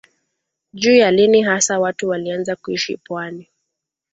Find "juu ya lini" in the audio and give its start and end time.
0.73-1.41